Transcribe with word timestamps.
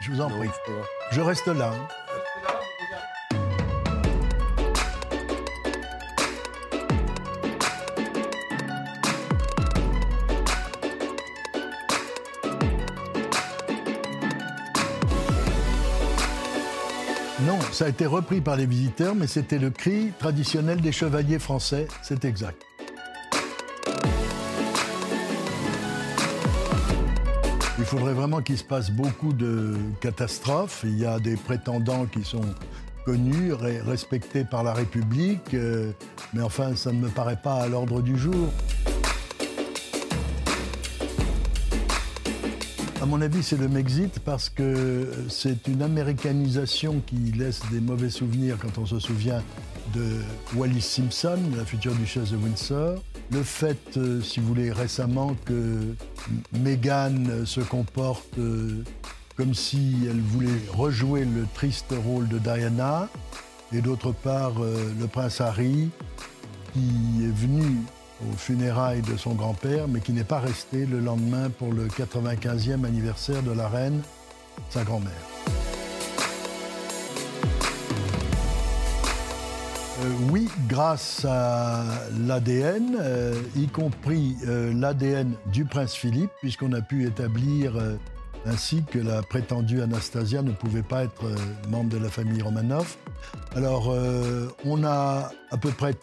Je 0.00 0.10
vous 0.10 0.20
en 0.22 0.30
prie. 0.30 0.48
Je 1.12 1.20
reste 1.20 1.46
là. 1.46 1.72
Non, 17.46 17.58
ça 17.72 17.84
a 17.84 17.88
été 17.88 18.06
repris 18.06 18.40
par 18.40 18.56
les 18.56 18.66
visiteurs, 18.66 19.14
mais 19.14 19.26
c'était 19.26 19.58
le 19.58 19.70
cri 19.70 20.12
traditionnel 20.18 20.80
des 20.80 20.92
chevaliers 20.92 21.38
français, 21.38 21.88
c'est 22.02 22.24
exact. 22.24 22.69
Il 27.80 27.86
faudrait 27.86 28.12
vraiment 28.12 28.42
qu'il 28.42 28.58
se 28.58 28.62
passe 28.62 28.90
beaucoup 28.90 29.32
de 29.32 29.74
catastrophes. 30.02 30.82
Il 30.84 30.98
y 30.98 31.06
a 31.06 31.18
des 31.18 31.36
prétendants 31.36 32.04
qui 32.04 32.22
sont 32.22 32.44
connus, 33.06 33.54
respectés 33.54 34.44
par 34.44 34.62
la 34.62 34.74
République, 34.74 35.54
euh, 35.54 35.90
mais 36.34 36.42
enfin, 36.42 36.76
ça 36.76 36.92
ne 36.92 36.98
me 36.98 37.08
paraît 37.08 37.40
pas 37.42 37.54
à 37.54 37.68
l'ordre 37.68 38.02
du 38.02 38.18
jour. 38.18 38.52
À 43.00 43.06
mon 43.06 43.22
avis, 43.22 43.42
c'est 43.42 43.58
le 43.58 43.66
Mexit 43.66 44.20
parce 44.20 44.50
que 44.50 45.10
c'est 45.30 45.66
une 45.66 45.80
américanisation 45.80 47.00
qui 47.06 47.32
laisse 47.32 47.62
des 47.72 47.80
mauvais 47.80 48.10
souvenirs 48.10 48.58
quand 48.60 48.76
on 48.76 48.84
se 48.84 48.98
souvient 48.98 49.42
de 49.94 50.20
Wallis 50.54 50.82
Simpson, 50.82 51.38
la 51.56 51.64
future 51.64 51.94
duchesse 51.94 52.30
de 52.30 52.36
Windsor. 52.36 53.02
Le 53.30 53.42
fait, 53.42 53.96
euh, 53.96 54.20
si 54.20 54.40
vous 54.40 54.46
voulez, 54.46 54.72
récemment 54.72 55.36
que 55.44 55.94
Meghan 56.52 57.44
se 57.44 57.60
comporte 57.60 58.38
euh, 58.38 58.82
comme 59.36 59.54
si 59.54 59.96
elle 60.08 60.20
voulait 60.20 60.60
rejouer 60.72 61.24
le 61.24 61.46
triste 61.54 61.94
rôle 62.04 62.28
de 62.28 62.38
Diana, 62.38 63.08
et 63.72 63.80
d'autre 63.80 64.12
part 64.12 64.62
euh, 64.62 64.92
le 64.98 65.06
prince 65.06 65.40
Harry 65.40 65.90
qui 66.72 67.24
est 67.24 67.34
venu 67.34 67.64
aux 68.28 68.36
funérailles 68.36 69.02
de 69.02 69.16
son 69.16 69.34
grand-père, 69.34 69.88
mais 69.88 70.00
qui 70.00 70.12
n'est 70.12 70.24
pas 70.24 70.40
resté 70.40 70.86
le 70.86 71.00
lendemain 71.00 71.50
pour 71.50 71.72
le 71.72 71.86
95e 71.86 72.84
anniversaire 72.84 73.42
de 73.42 73.52
la 73.52 73.68
reine, 73.68 74.02
sa 74.68 74.84
grand-mère. 74.84 75.59
Oui, 80.30 80.48
grâce 80.68 81.24
à 81.28 81.84
l'ADN, 82.26 82.96
euh, 83.00 83.34
y 83.56 83.66
compris 83.68 84.36
euh, 84.46 84.72
l'ADN 84.74 85.34
du 85.52 85.64
prince 85.64 85.94
Philippe, 85.94 86.30
puisqu'on 86.40 86.72
a 86.72 86.80
pu 86.80 87.06
établir 87.06 87.72
ainsi 88.46 88.82
que 88.84 88.98
la 88.98 89.22
prétendue 89.22 89.82
Anastasia 89.82 90.42
ne 90.42 90.52
pouvait 90.52 90.82
pas 90.82 91.04
être 91.04 91.24
membre 91.68 91.90
de 91.90 91.98
la 91.98 92.08
famille 92.08 92.40
Romanov. 92.40 92.96
Alors, 93.54 93.94
on 94.64 94.82
a 94.84 95.30
à 95.50 95.56
peu 95.58 95.70
près 95.70 95.94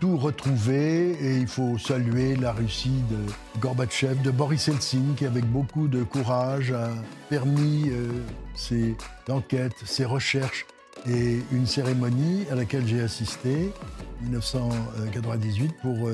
tout 0.00 0.16
retrouvé 0.16 1.12
et 1.12 1.38
il 1.38 1.46
faut 1.46 1.78
saluer 1.78 2.36
la 2.36 2.52
Russie 2.52 3.02
de 3.10 3.60
Gorbatchev, 3.60 4.20
de 4.22 4.30
Boris 4.30 4.68
Helsinki 4.68 5.14
qui 5.16 5.26
avec 5.26 5.46
beaucoup 5.46 5.88
de 5.88 6.02
courage 6.02 6.72
a 6.72 6.90
permis 7.28 7.88
euh, 7.88 8.08
ces 8.54 8.96
enquêtes, 9.30 9.76
ces 9.84 10.04
recherches 10.04 10.66
et 11.08 11.40
une 11.52 11.66
cérémonie 11.66 12.44
à 12.50 12.54
laquelle 12.54 12.86
j'ai 12.86 13.00
assisté 13.00 13.72
en 14.20 14.24
1998 14.24 15.74
pour 15.82 16.08
euh, 16.08 16.12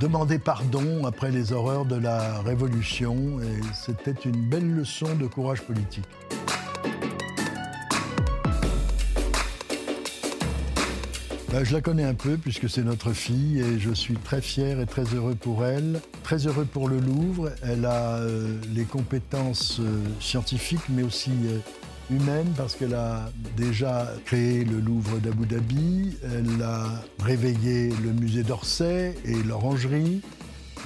demander 0.00 0.38
pardon 0.38 1.04
après 1.06 1.30
les 1.30 1.52
horreurs 1.52 1.84
de 1.84 1.96
la 1.96 2.40
Révolution 2.40 3.40
et 3.40 3.60
c'était 3.74 4.18
une 4.24 4.48
belle 4.48 4.74
leçon 4.74 5.14
de 5.14 5.26
courage 5.26 5.62
politique. 5.62 6.08
Bah, 11.54 11.62
je 11.62 11.72
la 11.72 11.80
connais 11.80 12.02
un 12.02 12.14
peu 12.14 12.36
puisque 12.36 12.68
c'est 12.68 12.82
notre 12.82 13.12
fille 13.12 13.60
et 13.60 13.78
je 13.78 13.92
suis 13.92 14.16
très 14.16 14.40
fier 14.40 14.80
et 14.80 14.86
très 14.86 15.04
heureux 15.14 15.36
pour 15.36 15.64
elle. 15.64 16.00
Très 16.24 16.48
heureux 16.48 16.64
pour 16.64 16.88
le 16.88 16.98
Louvre. 16.98 17.52
Elle 17.62 17.84
a 17.84 18.16
euh, 18.16 18.56
les 18.74 18.82
compétences 18.82 19.78
euh, 19.78 20.02
scientifiques 20.18 20.88
mais 20.88 21.04
aussi 21.04 21.30
humaines 22.10 22.52
parce 22.56 22.74
qu'elle 22.74 22.94
a 22.94 23.30
déjà 23.56 24.08
créé 24.24 24.64
le 24.64 24.78
Louvre 24.78 25.18
d'Abu 25.18 25.46
Dhabi. 25.46 26.16
Elle 26.22 26.62
a 26.62 26.86
réveillé 27.20 27.90
le 28.02 28.12
musée 28.12 28.42
d'Orsay 28.42 29.14
et 29.24 29.42
l'Orangerie. 29.42 30.22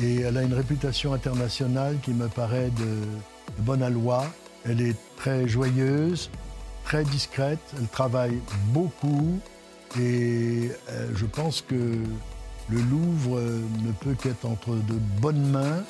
Et 0.02 0.20
elle 0.20 0.36
a 0.36 0.42
une 0.42 0.54
réputation 0.54 1.12
internationale 1.12 1.96
qui 2.02 2.12
me 2.12 2.28
paraît 2.28 2.70
de 2.78 3.62
bonne 3.62 3.82
aloi. 3.82 4.24
Elle 4.64 4.80
est 4.80 4.96
très 5.16 5.48
joyeuse, 5.48 6.30
très 6.84 7.04
discrète, 7.04 7.58
elle 7.78 7.88
travaille 7.88 8.38
beaucoup. 8.72 9.40
Et 9.98 10.70
euh, 10.90 11.08
je 11.14 11.26
pense 11.26 11.62
que 11.62 11.74
le 12.70 12.80
Louvre 12.80 13.40
ne 13.40 13.92
peut 13.92 14.14
qu'être 14.14 14.44
entre 14.44 14.70
de 14.70 14.94
bonnes 15.20 15.50
mains. 15.50 15.82